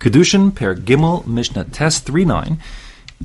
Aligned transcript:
Kiddushin 0.00 0.54
Per 0.54 0.74
Gimel 0.74 1.26
Mishnah 1.26 1.64
Tes 1.64 2.00
39. 2.00 2.58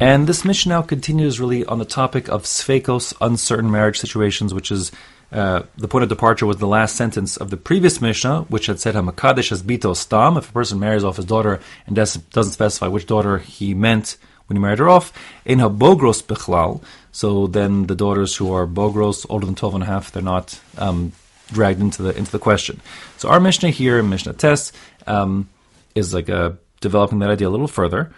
And 0.02 0.28
this 0.28 0.44
Mishnah 0.44 0.84
continues 0.84 1.40
really 1.40 1.64
on 1.64 1.80
the 1.80 1.86
topic 1.86 2.28
of 2.28 2.44
Sveikos, 2.44 3.14
uncertain 3.22 3.72
marriage 3.72 3.98
situations, 3.98 4.54
which 4.54 4.72
is 4.72 4.92
uh, 5.32 5.64
the 5.78 5.88
point 5.88 6.04
of 6.04 6.10
departure 6.10 6.46
was 6.46 6.58
the 6.58 6.68
last 6.68 6.98
sentence 6.98 7.38
of 7.38 7.50
the 7.50 7.56
previous 7.56 8.02
Mishnah, 8.02 8.42
which 8.50 8.66
had 8.66 8.82
said 8.82 8.94
Hamakadesh 8.94 9.54
as 9.54 9.64
Bito 9.64 9.96
Stam, 9.96 10.36
if 10.36 10.50
a 10.50 10.52
person 10.52 10.78
marries 10.78 11.06
off 11.06 11.16
his 11.16 11.24
daughter 11.24 11.62
and 11.88 11.96
doesn't 11.96 12.52
specify 12.52 12.88
which 12.88 13.06
daughter 13.06 13.38
he 13.38 13.74
meant 13.74 14.18
when 14.48 14.58
he 14.58 14.62
married 14.62 14.80
her 14.80 14.90
off, 14.90 15.14
in 15.46 15.60
Habogros 15.60 16.22
Bichlal, 16.24 16.84
so 17.14 17.48
then 17.48 17.88
the 17.88 17.96
daughters 17.96 18.36
who 18.36 18.52
are 18.52 18.68
Bogros, 18.68 19.26
older 19.30 19.46
than 19.46 19.56
12 19.56 19.76
and 19.76 19.84
a 19.84 19.88
half, 19.88 20.12
they're 20.12 20.22
not 20.22 20.60
um, 20.78 21.14
dragged 21.54 21.80
into 21.80 22.04
the 22.04 22.16
into 22.18 22.32
the 22.32 22.40
question. 22.40 22.82
So 23.16 23.30
our 23.30 23.40
Mishnah 23.40 23.70
here, 23.70 24.00
in 24.00 24.10
Mishnah 24.10 24.34
Tes, 24.34 24.74
um, 25.08 25.48
is 25.96 26.14
like 26.14 26.28
a 26.28 26.58
developing 26.86 27.20
that 27.20 27.32
idea 27.32 27.48
a 27.48 27.56
little 27.56 27.68
further. 27.68 28.12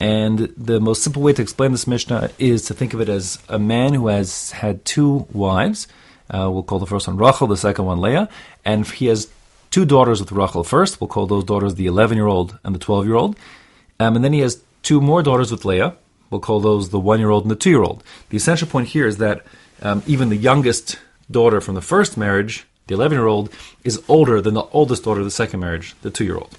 And 0.00 0.52
the 0.56 0.80
most 0.80 1.04
simple 1.04 1.22
way 1.22 1.32
to 1.32 1.40
explain 1.40 1.70
this 1.70 1.86
Mishnah 1.86 2.30
is 2.36 2.64
to 2.66 2.74
think 2.74 2.92
of 2.92 3.00
it 3.00 3.08
as 3.08 3.38
a 3.48 3.58
man 3.58 3.94
who 3.94 4.08
has 4.08 4.50
had 4.50 4.84
two 4.84 5.28
wives. 5.32 5.86
Uh, 6.28 6.50
we'll 6.50 6.64
call 6.64 6.80
the 6.80 6.86
first 6.86 7.06
one 7.06 7.16
Rachel, 7.16 7.46
the 7.46 7.56
second 7.56 7.84
one 7.84 8.00
Leah. 8.00 8.28
And 8.64 8.84
he 8.84 9.06
has 9.06 9.28
two 9.70 9.84
daughters 9.84 10.18
with 10.18 10.32
Rachel 10.32 10.64
first. 10.64 11.00
We'll 11.00 11.06
call 11.06 11.28
those 11.28 11.44
daughters 11.44 11.76
the 11.76 11.86
11 11.86 12.16
year 12.16 12.26
old 12.26 12.58
and 12.64 12.74
the 12.74 12.80
12 12.80 13.06
year 13.06 13.14
old. 13.14 13.36
Um, 14.00 14.16
and 14.16 14.24
then 14.24 14.32
he 14.32 14.40
has 14.40 14.60
two 14.82 15.00
more 15.00 15.22
daughters 15.22 15.52
with 15.52 15.64
Leah. 15.64 15.94
We'll 16.30 16.40
call 16.40 16.58
those 16.58 16.90
the 16.90 16.98
one 16.98 17.20
year 17.20 17.30
old 17.30 17.44
and 17.44 17.50
the 17.52 17.62
two 17.64 17.70
year 17.70 17.84
old. 17.84 18.02
The 18.30 18.36
essential 18.36 18.66
point 18.66 18.88
here 18.88 19.06
is 19.06 19.18
that 19.18 19.46
um, 19.82 20.02
even 20.08 20.30
the 20.30 20.36
youngest 20.36 20.98
daughter 21.30 21.60
from 21.60 21.76
the 21.76 21.80
first 21.80 22.16
marriage, 22.16 22.66
the 22.88 22.94
11 22.94 23.16
year 23.16 23.28
old, 23.28 23.50
is 23.84 24.02
older 24.08 24.40
than 24.40 24.54
the 24.54 24.66
oldest 24.72 25.04
daughter 25.04 25.20
of 25.20 25.26
the 25.26 25.30
second 25.30 25.60
marriage, 25.60 25.94
the 26.02 26.10
two 26.10 26.24
year 26.24 26.38
old. 26.38 26.58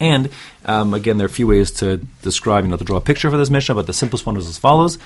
And 0.00 0.30
um, 0.64 0.94
again, 0.94 1.18
there 1.18 1.26
are 1.26 1.28
a 1.28 1.32
few 1.32 1.46
ways 1.46 1.70
to 1.72 1.98
describe, 2.22 2.64
you 2.64 2.70
know, 2.70 2.78
to 2.78 2.84
draw 2.84 2.96
a 2.96 3.02
picture 3.02 3.30
for 3.30 3.36
this 3.36 3.50
Mishnah, 3.50 3.74
but 3.74 3.86
the 3.86 3.92
simplest 3.92 4.26
one 4.26 4.36
is 4.36 4.48
as 4.48 4.58
follows. 4.58 4.98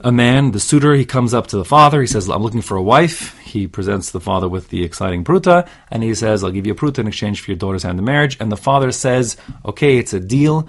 A 0.00 0.12
man, 0.12 0.50
the 0.50 0.60
suitor, 0.60 0.94
he 0.94 1.06
comes 1.06 1.32
up 1.32 1.46
to 1.46 1.56
the 1.56 1.64
father. 1.64 2.00
He 2.00 2.06
says, 2.06 2.28
I'm 2.28 2.42
looking 2.42 2.60
for 2.60 2.76
a 2.76 2.82
wife. 2.82 3.38
He 3.38 3.66
presents 3.66 4.10
the 4.10 4.20
father 4.20 4.48
with 4.48 4.68
the 4.68 4.84
exciting 4.84 5.24
pruta, 5.24 5.66
and 5.90 6.02
he 6.02 6.14
says, 6.14 6.44
I'll 6.44 6.50
give 6.50 6.66
you 6.66 6.74
a 6.74 6.76
pruta 6.76 6.98
in 6.98 7.06
exchange 7.06 7.40
for 7.40 7.50
your 7.50 7.56
daughter's 7.56 7.84
hand 7.84 7.98
in 7.98 8.04
marriage. 8.04 8.36
And 8.38 8.52
the 8.52 8.56
father 8.56 8.92
says, 8.92 9.38
Okay, 9.64 9.96
it's 9.96 10.12
a 10.12 10.20
deal. 10.20 10.68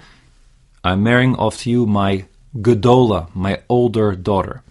I'm 0.82 1.02
marrying 1.02 1.34
off 1.36 1.58
to 1.58 1.70
you 1.70 1.84
my 1.84 2.24
Gedola, 2.56 3.34
my 3.34 3.60
older 3.68 4.14
daughter. 4.14 4.62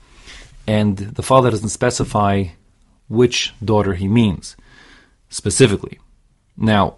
And 0.65 0.97
the 0.97 1.23
father 1.23 1.51
doesn't 1.51 1.69
specify 1.69 2.45
which 3.07 3.53
daughter 3.63 3.93
he 3.93 4.07
means 4.07 4.55
specifically. 5.29 5.99
Now, 6.57 6.95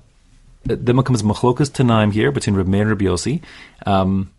then 0.63 1.01
comes 1.03 1.23
machlokas 1.23 1.69
tanaim 1.69 2.11
here 2.11 2.31
between 2.31 2.55
Reb 2.55 2.67
Meir 2.67 2.81
and 2.81 2.89
Reb 2.89 2.99
Yossi. 2.99 3.41
Um, 3.85 4.31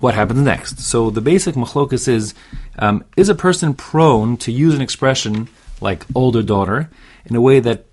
what 0.00 0.14
happens 0.14 0.40
next? 0.40 0.80
So 0.80 1.10
the 1.10 1.20
basic 1.20 1.54
machlokas 1.54 2.08
is: 2.08 2.34
um, 2.78 3.04
is 3.16 3.28
a 3.28 3.34
person 3.34 3.74
prone 3.74 4.36
to 4.38 4.52
use 4.52 4.74
an 4.74 4.80
expression 4.80 5.48
like 5.80 6.04
older 6.14 6.42
daughter 6.42 6.90
in 7.26 7.36
a 7.36 7.40
way 7.40 7.60
that 7.60 7.86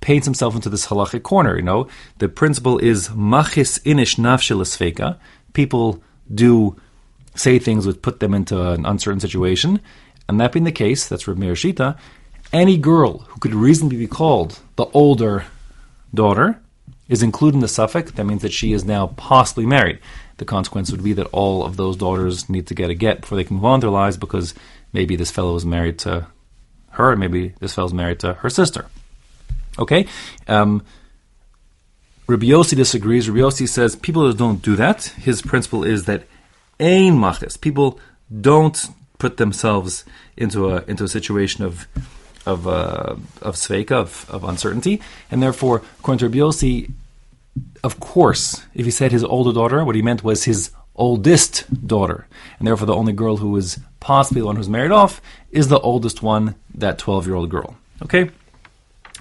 paints 0.00 0.26
himself 0.26 0.54
into 0.54 0.68
this 0.68 0.86
halachic 0.86 1.22
corner? 1.22 1.56
You 1.56 1.62
know, 1.62 1.88
the 2.18 2.28
principle 2.28 2.78
is 2.78 3.08
machis 3.08 3.80
inish 3.84 4.16
nafshel 4.16 5.18
People 5.52 6.02
do 6.32 6.76
say 7.36 7.58
things 7.58 7.86
which 7.86 8.02
put 8.02 8.20
them 8.20 8.34
into 8.34 8.70
an 8.70 8.84
uncertain 8.84 9.20
situation, 9.20 9.80
and 10.28 10.40
that 10.40 10.52
being 10.52 10.64
the 10.64 10.72
case, 10.72 11.08
that's 11.08 11.28
Reb 11.28 11.38
Meir 11.38 11.54
Shita. 11.54 11.96
Any 12.52 12.76
girl 12.76 13.18
who 13.18 13.40
could 13.40 13.54
reasonably 13.54 13.96
be 13.96 14.06
called 14.06 14.60
the 14.76 14.86
older 14.86 15.44
daughter 16.12 16.60
is 17.08 17.22
included 17.22 17.56
in 17.56 17.60
the 17.60 17.66
safek, 17.66 18.14
that 18.14 18.24
means 18.24 18.42
that 18.42 18.52
she 18.52 18.72
is 18.72 18.84
now 18.84 19.08
possibly 19.08 19.66
married. 19.66 19.98
The 20.38 20.44
consequence 20.44 20.90
would 20.90 21.04
be 21.04 21.12
that 21.14 21.26
all 21.26 21.64
of 21.64 21.76
those 21.76 21.96
daughters 21.96 22.48
need 22.48 22.66
to 22.68 22.74
get 22.74 22.90
a 22.90 22.94
get 22.94 23.20
before 23.20 23.36
they 23.36 23.44
can 23.44 23.56
move 23.56 23.66
on 23.66 23.80
their 23.80 23.90
lives 23.90 24.16
because 24.16 24.54
maybe 24.92 25.16
this 25.16 25.30
fellow 25.30 25.54
is 25.54 25.66
married 25.66 25.98
to 26.00 26.26
her, 26.90 27.10
and 27.10 27.20
maybe 27.20 27.54
this 27.60 27.74
fellow 27.74 27.86
is 27.86 27.94
married 27.94 28.20
to 28.20 28.34
her 28.34 28.50
sister. 28.50 28.86
Okay? 29.78 30.06
Um, 30.48 30.82
Rabbi 32.26 32.46
disagrees. 32.46 33.28
Rabbi 33.28 33.50
says 33.50 33.96
people 33.96 34.32
don't 34.32 34.62
do 34.62 34.76
that. 34.76 35.04
His 35.04 35.42
principle 35.42 35.84
is 35.84 36.06
that 36.06 36.24
ein 36.80 37.18
machis. 37.18 37.60
People 37.60 38.00
don't 38.40 38.88
put 39.18 39.36
themselves 39.36 40.04
into 40.36 40.70
a 40.70 40.82
into 40.84 41.04
a 41.04 41.08
situation 41.08 41.64
of 41.64 41.86
of 42.46 42.66
uh, 42.66 43.16
of 43.42 43.56
sveika, 43.56 43.92
of, 43.92 44.26
of 44.30 44.44
uncertainty, 44.44 45.00
and 45.30 45.42
therefore, 45.42 45.82
to 46.04 46.88
of 47.84 48.00
course, 48.00 48.64
if 48.74 48.84
he 48.84 48.90
said 48.90 49.12
his 49.12 49.22
older 49.22 49.52
daughter, 49.52 49.84
what 49.84 49.94
he 49.94 50.02
meant 50.02 50.24
was 50.24 50.44
his 50.44 50.70
oldest 50.96 51.86
daughter, 51.86 52.26
and 52.58 52.66
therefore 52.66 52.86
the 52.86 52.94
only 52.94 53.12
girl 53.12 53.36
who 53.36 53.56
is 53.56 53.78
possibly 54.00 54.40
the 54.40 54.46
one 54.46 54.56
who's 54.56 54.68
married 54.68 54.92
off 54.92 55.20
is 55.50 55.68
the 55.68 55.80
oldest 55.80 56.22
one, 56.22 56.54
that 56.74 56.98
twelve-year-old 56.98 57.50
girl. 57.50 57.76
Okay, 58.02 58.30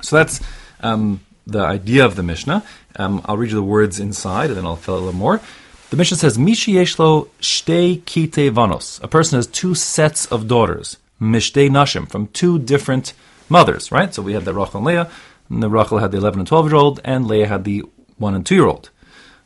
so 0.02 0.16
that's 0.18 0.42
um, 0.82 1.20
the 1.46 1.60
idea 1.60 2.06
of 2.06 2.16
the 2.16 2.24
Mishnah. 2.24 2.64
Um, 2.96 3.22
I'll 3.26 3.38
read 3.38 3.52
you 3.52 3.56
the 3.56 3.64
words 3.64 4.00
inside, 4.00 4.50
and 4.50 4.58
then 4.58 4.66
I'll 4.66 4.76
fill 4.76 4.96
it 4.96 5.02
a 5.02 5.06
little 5.06 5.20
more. 5.20 5.42
The 5.90 5.98
Mishnah 5.98 6.18
says, 6.18 6.38
Mishi 6.38 6.74
yeshlo 6.74 7.28
shtei 7.40 8.04
kite 8.04 8.52
vanos. 8.52 9.04
A 9.04 9.08
person 9.08 9.38
has 9.38 9.46
two 9.46 9.76
sets 9.76 10.26
of 10.26 10.48
daughters 10.48 10.98
mishtei 11.22 11.70
nashim, 11.70 12.10
from 12.10 12.28
two 12.28 12.60
different 12.60 13.14
mothers, 13.50 13.92
right? 13.92 14.14
So 14.14 14.22
we 14.22 14.34
had 14.34 14.46
the 14.46 14.54
Rachel 14.54 14.78
and 14.78 14.86
Leah, 14.86 15.10
and 15.50 15.62
the 15.62 15.70
Rachel 15.70 16.00
had 16.00 16.12
the 16.12 16.18
11 16.18 16.40
and 16.40 16.48
12 16.48 16.68
year 16.68 16.76
old, 16.76 17.00
and 17.04 17.28
Leah 17.28 17.48
had 17.48 17.64
the 17.64 17.84
1 18.18 18.36
and 18.36 18.46
2 18.46 18.56
year 18.56 18.68
old. 18.68 18.90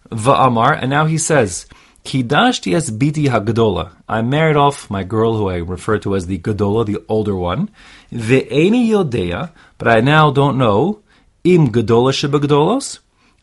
Va'amar, 0.10 0.78
and 0.80 0.90
now 0.90 1.06
he 1.06 1.18
says, 1.18 1.66
Kidashti 2.06 2.74
es 2.74 2.90
biti 2.90 3.28
hagadola. 3.28 3.92
I 4.08 4.22
married 4.22 4.56
off 4.56 4.90
my 4.90 5.04
girl 5.04 5.36
who 5.36 5.50
I 5.50 5.58
refer 5.58 5.98
to 6.00 6.16
as 6.16 6.28
the 6.28 6.40
gadola, 6.40 6.86
the 6.86 7.04
older 7.10 7.36
one. 7.36 7.70
Ve'eni 8.14 8.88
yodea, 8.88 9.52
but 9.78 9.90
I 9.90 10.00
now 10.00 10.32
don't 10.32 10.58
know, 10.58 11.02
im 11.44 11.70
gadola 11.70 12.14
shebagadolos, 12.14 13.00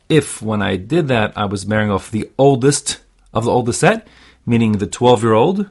if 0.09 0.41
when 0.41 0.63
I 0.63 0.77
did 0.77 1.09
that 1.09 1.37
I 1.37 1.45
was 1.45 1.67
marrying 1.67 1.91
off 1.91 2.11
the 2.11 2.31
oldest 2.39 3.01
of 3.35 3.45
the 3.45 3.51
oldest 3.51 3.81
set, 3.81 4.07
meaning 4.47 4.73
the 4.73 4.87
12 4.87 5.23
year 5.23 5.35
old, 5.35 5.69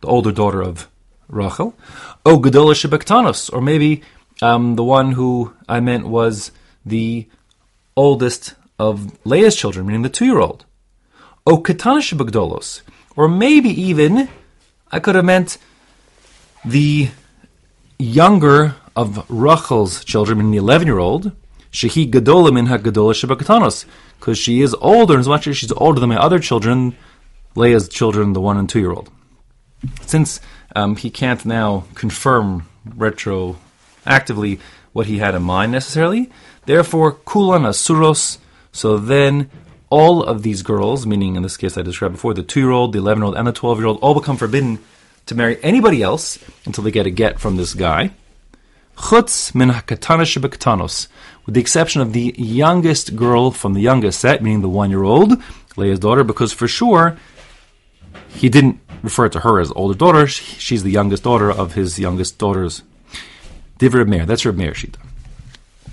the 0.00 0.06
older 0.06 0.32
daughter 0.32 0.62
of 0.62 0.88
Rachel. 1.28 1.74
Oh, 2.24 2.38
Gedola 2.38 2.74
Shebektanos, 2.74 3.52
or 3.52 3.60
maybe 3.60 4.02
um, 4.42 4.76
the 4.76 4.84
one 4.84 5.12
who 5.12 5.54
I 5.68 5.80
meant 5.80 6.06
was 6.06 6.52
the 6.84 7.26
oldest 7.96 8.54
of 8.78 9.16
Leah's 9.24 9.56
children, 9.56 9.86
meaning 9.86 10.02
the 10.02 10.08
two-year-old. 10.08 10.64
Oh, 11.46 11.58
Katana 11.58 12.00
Shebegdolos, 12.00 12.82
or 13.16 13.28
maybe 13.28 13.70
even 13.70 14.28
I 14.90 15.00
could 15.00 15.14
have 15.14 15.24
meant 15.24 15.58
the 16.64 17.10
younger 17.98 18.74
of 18.94 19.24
Rachel's 19.30 20.04
children, 20.04 20.38
meaning 20.38 20.52
the 20.52 20.58
eleven-year-old. 20.58 21.32
Shehi 21.72 22.10
Gedola 22.10 22.52
min 22.52 22.66
Gedola 22.66 23.14
Shebektanos, 23.14 23.84
because 24.18 24.38
she 24.38 24.60
is 24.60 24.74
older, 24.80 25.18
as 25.18 25.28
much 25.28 25.46
as 25.46 25.56
she's 25.56 25.72
older 25.72 26.00
than 26.00 26.08
my 26.08 26.16
other 26.16 26.38
children, 26.38 26.96
Leah's 27.54 27.88
children, 27.88 28.32
the 28.32 28.40
one 28.40 28.56
and 28.56 28.68
two-year-old. 28.68 29.10
Since 30.06 30.40
um, 30.76 30.94
he 30.96 31.10
can't 31.10 31.44
now 31.44 31.84
confirm 31.94 32.68
retroactively 32.86 34.60
what 34.92 35.06
he 35.06 35.18
had 35.18 35.34
in 35.34 35.42
mind 35.42 35.72
necessarily. 35.72 36.30
Therefore, 36.66 37.12
kulan 37.12 37.62
asuros. 37.62 38.38
So 38.72 38.98
then, 38.98 39.50
all 39.88 40.22
of 40.22 40.42
these 40.42 40.62
girls, 40.62 41.06
meaning 41.06 41.36
in 41.36 41.42
this 41.42 41.56
case 41.56 41.78
I 41.78 41.82
described 41.82 42.14
before, 42.14 42.34
the 42.34 42.42
two-year-old, 42.42 42.92
the 42.92 42.98
eleven-year-old, 42.98 43.36
and 43.36 43.46
the 43.46 43.52
twelve-year-old, 43.52 43.98
all 44.00 44.14
become 44.14 44.36
forbidden 44.36 44.78
to 45.26 45.34
marry 45.34 45.56
anybody 45.62 46.02
else 46.02 46.38
until 46.66 46.84
they 46.84 46.90
get 46.90 47.06
a 47.06 47.10
get 47.10 47.40
from 47.40 47.56
this 47.56 47.72
guy. 47.74 48.10
Chutz 48.96 49.54
min 49.54 49.70
hakatanos 49.70 51.08
with 51.44 51.54
the 51.54 51.60
exception 51.60 52.00
of 52.02 52.12
the 52.12 52.34
youngest 52.36 53.16
girl 53.16 53.50
from 53.50 53.74
the 53.74 53.80
youngest 53.80 54.20
set, 54.20 54.42
meaning 54.42 54.62
the 54.62 54.68
one-year-old, 54.68 55.40
Leah's 55.76 55.98
daughter, 55.98 56.24
because 56.24 56.52
for 56.52 56.68
sure 56.68 57.16
he 58.28 58.48
didn't 58.48 58.80
refer 59.02 59.28
to 59.28 59.40
her 59.40 59.60
as 59.60 59.72
older 59.72 59.96
daughter. 59.96 60.26
She's 60.26 60.82
the 60.82 60.90
youngest 60.90 61.24
daughter 61.24 61.50
of 61.50 61.74
his 61.74 61.98
youngest 61.98 62.38
daughters. 62.38 62.82
Div 63.78 63.94
Reb 63.94 64.08
Meir. 64.08 64.26
That's 64.26 64.44
Reb 64.46 64.56
Meir 64.56 64.72
Shita. 64.72 64.96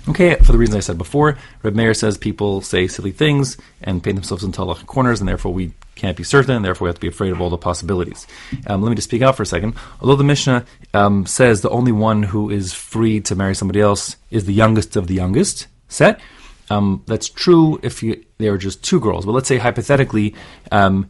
Okay, 0.06 0.34
for 0.34 0.52
the 0.52 0.58
reasons 0.58 0.76
I 0.76 0.80
said 0.80 0.98
before, 0.98 1.38
Reb 1.62 1.74
Meir 1.74 1.94
says 1.94 2.18
people 2.18 2.60
say 2.60 2.86
silly 2.86 3.12
things 3.12 3.56
and 3.82 4.02
paint 4.02 4.16
themselves 4.16 4.44
into 4.44 4.60
halachic 4.60 4.86
corners, 4.86 5.20
and 5.20 5.28
therefore 5.28 5.52
we 5.54 5.72
can't 5.94 6.16
be 6.16 6.24
certain, 6.24 6.56
and 6.56 6.64
therefore 6.64 6.86
we 6.86 6.88
have 6.90 6.96
to 6.96 7.00
be 7.00 7.08
afraid 7.08 7.32
of 7.32 7.40
all 7.40 7.48
the 7.48 7.56
possibilities. 7.56 8.26
Um, 8.66 8.82
let 8.82 8.90
me 8.90 8.96
just 8.96 9.08
speak 9.08 9.22
out 9.22 9.36
for 9.36 9.44
a 9.44 9.46
second. 9.46 9.74
Although 10.00 10.16
the 10.16 10.24
Mishnah 10.24 10.66
um, 10.92 11.24
says 11.24 11.62
the 11.62 11.70
only 11.70 11.92
one 11.92 12.22
who 12.22 12.50
is 12.50 12.74
free 12.74 13.20
to 13.22 13.34
marry 13.34 13.54
somebody 13.54 13.80
else 13.80 14.16
is 14.30 14.44
the 14.44 14.52
youngest 14.52 14.96
of 14.96 15.06
the 15.06 15.14
youngest 15.14 15.68
set, 15.88 16.20
um, 16.68 17.02
that's 17.06 17.28
true 17.28 17.80
if 17.82 18.02
you, 18.02 18.24
there 18.38 18.52
are 18.52 18.58
just 18.58 18.82
two 18.84 19.00
girls. 19.00 19.24
But 19.24 19.32
let's 19.32 19.48
say 19.48 19.56
hypothetically, 19.56 20.34
um, 20.70 21.08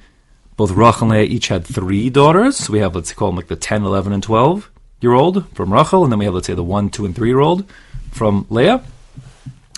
both 0.57 0.71
Rachel 0.71 1.03
and 1.03 1.11
Leah 1.11 1.25
each 1.25 1.49
had 1.49 1.65
three 1.65 2.11
daughters. 2.11 2.57
So 2.57 2.73
we 2.73 2.79
have, 2.81 2.95
let's 2.95 3.13
call 3.13 3.29
them 3.29 3.37
like 3.37 3.49
the 3.49 3.57
10, 3.57 3.83
11, 3.83 4.13
and 4.13 4.23
12 4.23 4.71
year 5.01 5.13
old 5.13 5.49
from 5.55 5.73
Rachel, 5.73 6.03
and 6.03 6.13
then 6.13 6.19
we 6.19 6.25
have, 6.25 6.35
let's 6.35 6.47
say, 6.47 6.55
the 6.55 6.65
1, 6.65 6.91
2, 6.91 7.05
and 7.05 7.15
3 7.15 7.29
year 7.29 7.41
old 7.41 7.65
from 8.11 8.47
Leah. 8.49 8.83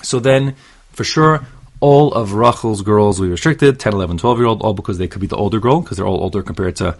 So 0.02 0.20
then, 0.20 0.55
for 0.93 1.05
sure, 1.05 1.46
all 1.81 2.12
of 2.12 2.32
Rachel's 2.34 2.82
girls 2.82 3.19
will 3.19 3.26
be 3.26 3.32
restricted, 3.32 3.81
10, 3.81 3.93
11, 3.93 4.19
12 4.19 4.38
year 4.38 4.46
old, 4.46 4.62
all 4.62 4.75
because 4.75 4.99
they 4.99 5.08
could 5.08 5.20
be 5.20 5.26
the 5.26 5.37
older 5.37 5.61
girl, 5.61 5.81
because 5.81 5.96
they're 5.96 6.06
all 6.06 6.23
older 6.23 6.43
compared 6.43 6.76
to 6.76 6.96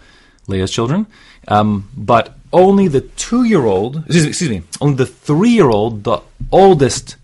Leah's 0.47 0.71
children. 0.71 1.07
Um, 1.47 1.89
but 1.95 2.35
only 2.51 2.87
the 2.87 3.01
two 3.01 3.43
year 3.43 3.65
old, 3.65 3.97
excuse 3.97 4.25
excuse 4.25 4.49
me, 4.49 4.63
only 4.81 4.95
the 4.95 5.05
three 5.05 5.49
year 5.49 5.69
old, 5.69 6.03
the 6.03 6.21
oldest 6.51 7.15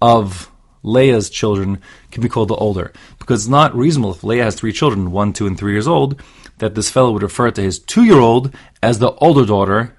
of 0.00 0.50
Leah's 0.82 1.30
children, 1.30 1.78
can 2.10 2.22
be 2.22 2.28
called 2.28 2.48
the 2.48 2.54
older. 2.54 2.92
Because 3.26 3.42
it's 3.42 3.50
not 3.50 3.74
reasonable 3.74 4.12
if 4.12 4.22
Leah 4.22 4.44
has 4.44 4.54
three 4.54 4.72
children, 4.72 5.10
one, 5.10 5.32
two, 5.32 5.48
and 5.48 5.58
three 5.58 5.72
years 5.72 5.88
old, 5.88 6.22
that 6.58 6.76
this 6.76 6.88
fellow 6.88 7.10
would 7.10 7.24
refer 7.24 7.50
to 7.50 7.60
his 7.60 7.80
two 7.80 8.04
year 8.04 8.20
old 8.20 8.54
as 8.84 9.00
the 9.00 9.10
older 9.14 9.44
daughter, 9.44 9.96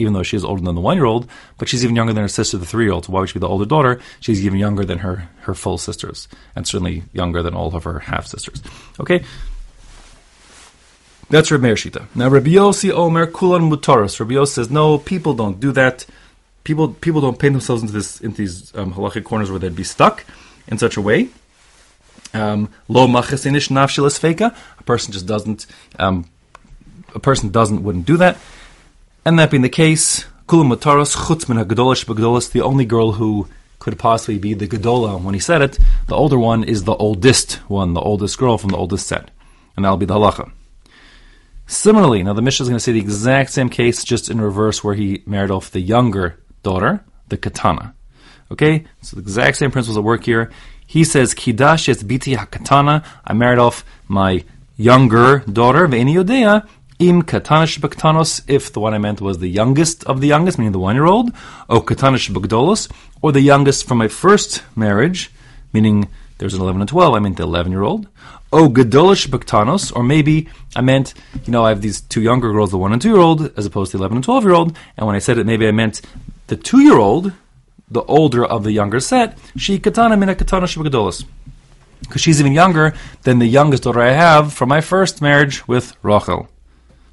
even 0.00 0.14
though 0.14 0.24
she 0.24 0.36
is 0.36 0.44
older 0.44 0.60
than 0.60 0.74
the 0.74 0.80
one 0.80 0.96
year 0.96 1.04
old, 1.04 1.28
but 1.58 1.68
she's 1.68 1.84
even 1.84 1.94
younger 1.94 2.12
than 2.12 2.22
her 2.22 2.28
sister, 2.28 2.58
the 2.58 2.66
three 2.66 2.86
year 2.86 2.92
old. 2.92 3.04
So 3.04 3.12
why 3.12 3.20
would 3.20 3.28
she 3.28 3.34
be 3.34 3.38
the 3.38 3.48
older 3.48 3.66
daughter? 3.66 4.00
She's 4.18 4.44
even 4.44 4.58
younger 4.58 4.84
than 4.84 4.98
her, 4.98 5.28
her 5.42 5.54
full 5.54 5.78
sisters, 5.78 6.26
and 6.56 6.66
certainly 6.66 7.04
younger 7.12 7.40
than 7.40 7.54
all 7.54 7.72
of 7.72 7.84
her 7.84 8.00
half 8.00 8.26
sisters. 8.26 8.60
Okay? 8.98 9.22
That's 11.28 11.52
Rabbi 11.52 11.68
Shita. 11.74 12.06
Now 12.16 12.30
Rabbi 12.30 12.50
Yossi 12.50 12.90
Omer 12.90 13.28
Kulan 13.28 13.70
Mutaros. 13.70 14.18
Rabbi 14.18 14.32
Yossi 14.32 14.48
says, 14.48 14.70
no, 14.70 14.98
people 14.98 15.34
don't 15.34 15.60
do 15.60 15.70
that. 15.70 16.04
People 16.64 16.88
people 16.88 17.20
don't 17.20 17.38
paint 17.38 17.54
themselves 17.54 17.82
into 17.82 17.94
this 17.94 18.20
into 18.20 18.38
these 18.38 18.74
um, 18.74 18.92
halachic 18.92 19.22
corners 19.22 19.50
where 19.50 19.60
they'd 19.60 19.76
be 19.76 19.84
stuck 19.84 20.24
in 20.66 20.76
such 20.76 20.96
a 20.96 21.00
way. 21.00 21.28
Um, 22.32 22.70
Lo 22.88 23.06
machasinish 23.06 23.70
nafshilas 23.70 24.18
feka. 24.18 24.54
A 24.78 24.82
person 24.82 25.12
just 25.12 25.26
doesn't. 25.26 25.66
Um, 25.98 26.26
a 27.14 27.18
person 27.18 27.50
doesn't 27.50 27.82
wouldn't 27.82 28.06
do 28.06 28.16
that. 28.18 28.38
And 29.24 29.38
that 29.38 29.50
being 29.50 29.62
the 29.62 29.68
case, 29.68 30.24
kulam 30.46 30.74
mutaros 30.74 31.16
chutz 31.16 31.48
min. 31.48 31.58
The 31.58 32.62
only 32.62 32.84
girl 32.84 33.12
who 33.12 33.48
could 33.80 33.98
possibly 33.98 34.38
be 34.38 34.54
the 34.54 34.68
gadola 34.68 35.20
when 35.20 35.34
he 35.34 35.40
said 35.40 35.62
it, 35.62 35.78
the 36.06 36.14
older 36.14 36.38
one 36.38 36.62
is 36.62 36.84
the 36.84 36.94
oldest 36.94 37.54
one, 37.68 37.94
the 37.94 38.00
oldest 38.00 38.38
girl 38.38 38.58
from 38.58 38.70
the 38.70 38.76
oldest 38.76 39.06
set, 39.06 39.30
and 39.74 39.84
that'll 39.84 39.96
be 39.96 40.06
the 40.06 40.14
halacha. 40.14 40.52
Similarly, 41.66 42.22
now 42.22 42.32
the 42.32 42.42
Mishnah 42.42 42.64
is 42.64 42.68
going 42.68 42.76
to 42.76 42.82
say 42.82 42.92
the 42.92 43.00
exact 43.00 43.50
same 43.50 43.68
case, 43.68 44.04
just 44.04 44.28
in 44.30 44.40
reverse, 44.40 44.84
where 44.84 44.94
he 44.94 45.22
married 45.24 45.50
off 45.50 45.70
the 45.70 45.80
younger 45.80 46.38
daughter, 46.62 47.04
the 47.28 47.36
katana. 47.36 47.94
Okay, 48.52 48.84
so 49.02 49.16
the 49.16 49.22
exact 49.22 49.56
same 49.56 49.70
principles 49.70 49.96
at 49.96 50.04
work 50.04 50.24
here. 50.24 50.50
He 50.94 51.04
says, 51.04 51.34
"Kidash 51.34 51.88
es 51.88 52.02
biti 52.02 52.36
hakatana." 52.36 53.04
I 53.24 53.32
married 53.32 53.60
off 53.60 53.84
my 54.08 54.42
younger 54.76 55.44
daughter, 55.46 55.86
ve'eni 55.86 56.14
yodea 56.14 56.66
im 56.98 57.22
katanish 57.22 57.78
baktanos. 57.78 58.42
If 58.48 58.72
the 58.72 58.80
one 58.80 58.92
I 58.92 58.98
meant 58.98 59.20
was 59.20 59.38
the 59.38 59.48
youngest 59.48 60.02
of 60.10 60.20
the 60.20 60.26
youngest, 60.26 60.58
meaning 60.58 60.72
the 60.72 60.80
one-year-old, 60.80 61.30
o 61.68 61.80
katanish 61.80 62.28
bagdolos, 62.32 62.88
or 63.22 63.30
the 63.30 63.40
youngest 63.40 63.86
from 63.86 63.98
my 63.98 64.08
first 64.08 64.64
marriage, 64.74 65.30
meaning 65.72 66.08
there's 66.38 66.54
an 66.54 66.60
11 66.60 66.80
and 66.80 66.88
12. 66.88 67.14
I 67.14 67.20
meant 67.20 67.36
the 67.36 67.46
11-year-old. 67.46 68.08
O 68.52 68.68
gadolish 68.68 69.28
baktanos, 69.28 69.92
or 69.94 70.02
maybe 70.02 70.48
I 70.74 70.80
meant, 70.80 71.14
you 71.46 71.52
know, 71.52 71.64
I 71.64 71.68
have 71.68 71.82
these 71.82 72.00
two 72.00 72.20
younger 72.20 72.50
girls, 72.50 72.72
the 72.72 72.78
one 72.78 72.92
and 72.92 73.00
two-year-old, 73.00 73.52
as 73.56 73.64
opposed 73.64 73.92
to 73.92 73.96
the 73.96 74.02
11 74.02 74.16
and 74.16 74.26
12-year-old. 74.26 74.76
And 74.96 75.06
when 75.06 75.14
I 75.14 75.20
said 75.20 75.38
it, 75.38 75.46
maybe 75.46 75.68
I 75.68 75.70
meant 75.70 76.00
the 76.48 76.56
two-year-old 76.56 77.32
the 77.90 78.02
older 78.02 78.44
of 78.44 78.62
the 78.64 78.72
younger 78.72 79.00
set, 79.00 79.36
she 79.56 79.78
katana 79.78 80.16
mina 80.16 80.34
katana 80.34 80.66
shibagadolos. 80.66 81.24
Because 82.00 82.22
she's 82.22 82.40
even 82.40 82.52
younger 82.52 82.94
than 83.22 83.38
the 83.38 83.46
youngest 83.46 83.82
daughter 83.82 84.00
I 84.00 84.12
have 84.12 84.52
from 84.52 84.68
my 84.68 84.80
first 84.80 85.20
marriage 85.20 85.66
with 85.68 85.94
Rachel. 86.02 86.48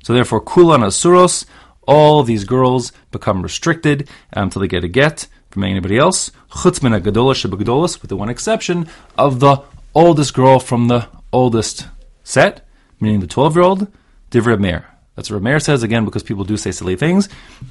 So 0.03 0.13
therefore, 0.13 0.41
kulan 0.41 0.81
asuros, 0.81 1.45
all 1.85 2.23
these 2.23 2.45
girls 2.45 2.91
become 3.11 3.41
restricted 3.41 4.07
until 4.31 4.61
they 4.61 4.67
get 4.67 4.83
a 4.83 4.87
get 4.87 5.27
from 5.49 5.63
anybody 5.63 5.97
else. 5.97 6.31
Chutz 6.51 6.81
mina 6.81 7.01
gadola 7.01 8.01
with 8.01 8.09
the 8.09 8.15
one 8.15 8.29
exception 8.29 8.87
of 9.17 9.39
the 9.39 9.61
oldest 9.93 10.33
girl 10.33 10.59
from 10.59 10.87
the 10.87 11.07
oldest 11.33 11.87
set, 12.23 12.67
meaning 12.99 13.19
the 13.19 13.27
12-year-old, 13.27 13.91
Divrei 14.31 14.59
Meir. 14.59 14.85
That's 15.15 15.31
what 15.31 15.41
Meir 15.41 15.59
says, 15.59 15.81
again, 15.81 16.05
because 16.05 16.23
people 16.23 16.43
do 16.43 16.57
say 16.57 16.71
silly 16.71 16.95
things, 16.95 17.27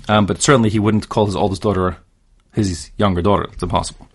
um, 0.08 0.26
but 0.26 0.42
certainly 0.42 0.68
he 0.68 0.80
wouldn't 0.80 1.08
call 1.08 1.26
his 1.26 1.36
oldest 1.36 1.62
daughter 1.62 1.96
his 2.56 2.90
younger 2.96 3.22
daughter. 3.22 3.46
It's 3.52 3.62
impossible. 3.62 4.08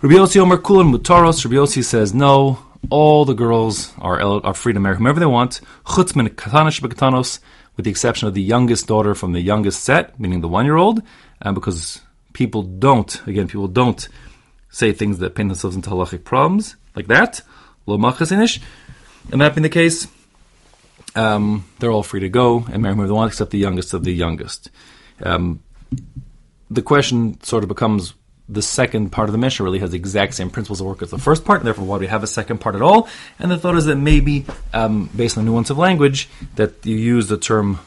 Rabbi 0.00 0.14
Yossi 0.14 0.40
Omer 0.40 0.56
Kulan 0.58 0.92
Mutaros. 0.92 1.44
Rabbi 1.44 1.56
Yossi 1.56 1.84
says 1.84 2.14
no. 2.14 2.60
All 2.88 3.24
the 3.24 3.34
girls 3.34 3.92
are 3.98 4.20
are 4.20 4.54
free 4.54 4.72
to 4.72 4.80
marry 4.80 4.96
whomever 4.96 5.18
they 5.18 5.26
want. 5.26 5.60
Chutz 5.84 6.14
min 6.14 6.28
katanish 6.28 6.80
bekatanos, 6.80 7.40
with 7.76 7.84
the 7.84 7.90
exception 7.90 8.28
of 8.28 8.34
the 8.34 8.42
youngest 8.42 8.86
daughter 8.86 9.14
from 9.16 9.32
the 9.32 9.40
youngest 9.40 9.82
set, 9.82 10.18
meaning 10.18 10.40
the 10.40 10.48
one 10.48 10.64
year 10.64 10.76
old, 10.76 11.02
and 11.42 11.56
because 11.56 12.00
people 12.32 12.62
don't, 12.62 13.26
again, 13.26 13.48
people 13.48 13.66
don't 13.66 14.08
say 14.70 14.92
things 14.92 15.18
that 15.18 15.34
paint 15.34 15.48
themselves 15.48 15.74
into 15.74 15.90
halachic 15.90 16.22
problems 16.22 16.76
like 16.94 17.08
that. 17.08 17.40
Lo 17.86 17.98
machasinish. 17.98 18.60
And 19.32 19.40
that 19.40 19.56
being 19.56 19.64
the 19.64 19.68
case, 19.68 20.06
um, 21.16 21.64
they're 21.80 21.90
all 21.90 22.04
free 22.04 22.20
to 22.20 22.28
go 22.28 22.64
and 22.70 22.80
marry 22.82 22.94
whomever 22.94 23.08
they 23.08 23.14
want, 23.14 23.32
except 23.32 23.50
the 23.50 23.58
youngest 23.58 23.92
of 23.92 24.04
the 24.04 24.12
youngest. 24.12 24.70
Um, 25.22 25.60
the 26.70 26.82
question 26.82 27.40
sort 27.42 27.62
of 27.62 27.68
becomes 27.68 28.14
the 28.48 28.62
second 28.62 29.10
part 29.10 29.28
of 29.28 29.32
the 29.32 29.38
Mishnah 29.38 29.64
really 29.64 29.78
has 29.78 29.90
the 29.90 29.96
exact 29.96 30.34
same 30.34 30.48
principles 30.50 30.80
of 30.80 30.86
work 30.86 31.02
as 31.02 31.10
the 31.10 31.18
first 31.18 31.44
part, 31.44 31.60
and 31.60 31.66
therefore 31.66 31.84
why 31.84 31.96
do 31.96 32.00
we 32.00 32.06
have 32.06 32.22
a 32.22 32.26
second 32.26 32.58
part 32.58 32.74
at 32.74 32.82
all? 32.82 33.08
And 33.38 33.50
the 33.50 33.58
thought 33.58 33.76
is 33.76 33.84
that 33.84 33.96
maybe, 33.96 34.46
um, 34.72 35.10
based 35.14 35.36
on 35.36 35.44
the 35.44 35.50
nuance 35.50 35.70
of 35.70 35.76
language, 35.76 36.28
that 36.56 36.84
you 36.86 36.96
use 36.96 37.28
the 37.28 37.36
term 37.36 37.78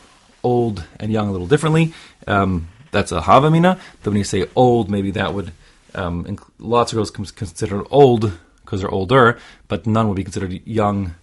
old 0.44 0.84
and 1.00 1.12
young 1.12 1.28
a 1.28 1.32
little 1.32 1.48
differently. 1.48 1.94
Um, 2.28 2.68
that's 2.92 3.12
a 3.12 3.22
havamina. 3.22 3.80
But 4.04 4.12
when 4.12 4.18
you 4.18 4.24
say 4.24 4.48
old, 4.56 4.90
maybe 4.90 5.12
that 5.12 5.34
would 5.34 5.52
um, 5.96 6.26
inc- 6.26 6.48
lots 6.60 6.92
of 6.92 6.98
girls 6.98 7.12
considered 7.12 7.86
old 7.90 8.32
because 8.64 8.82
they're 8.82 8.92
older, 8.92 9.40
but 9.68 9.88
none 9.88 10.08
would 10.08 10.16
be 10.16 10.24
considered 10.24 10.62
young, 10.66 11.16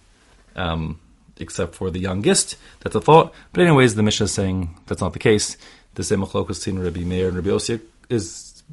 um, 0.55 0.99
except 1.37 1.75
for 1.75 1.89
the 1.89 1.99
youngest. 1.99 2.57
That's 2.81 2.95
a 2.95 3.01
thought. 3.01 3.33
But 3.53 3.61
anyways, 3.61 3.95
the 3.95 4.03
Mishnah 4.03 4.25
is 4.25 4.33
saying 4.33 4.75
that's 4.87 5.01
not 5.01 5.13
the 5.13 5.19
case 5.19 5.57
the 5.95 6.03
same 6.03 6.21
machlokas 6.21 6.67
in 6.67 6.79
Rabbi 6.79 7.01
Meir 7.01 7.27
and 7.27 7.35
Rabbi 7.35 7.49
Yossi 7.49 7.81
is 8.09 8.63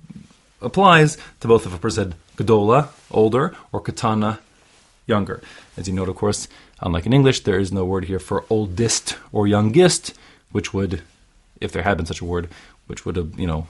applies 0.62 1.18
to 1.40 1.48
both 1.48 1.66
if 1.66 1.74
a 1.74 1.78
person 1.78 2.14
Gedola, 2.36 2.88
older, 3.10 3.54
or 3.72 3.80
Katana, 3.80 4.40
younger. 5.06 5.40
As 5.76 5.88
you 5.88 5.94
note, 5.94 6.08
of 6.08 6.16
course, 6.16 6.48
unlike 6.80 7.06
in 7.06 7.12
English, 7.12 7.44
there 7.44 7.58
is 7.58 7.72
no 7.72 7.84
word 7.84 8.04
here 8.04 8.18
for 8.18 8.44
oldest 8.50 9.16
or 9.32 9.46
youngest, 9.46 10.14
which 10.52 10.74
would, 10.74 11.02
if 11.60 11.72
there 11.72 11.82
had 11.82 11.96
been 11.96 12.06
such 12.06 12.20
a 12.20 12.24
word, 12.24 12.48
which 12.86 13.06
would 13.06 13.34
you 13.38 13.46
know, 13.46 13.66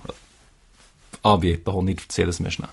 obviate 1.24 1.64
the 1.64 1.72
whole 1.72 1.82
need 1.82 1.98
to 1.98 2.12
say 2.12 2.24
this 2.24 2.40
Mishnah. 2.40 2.70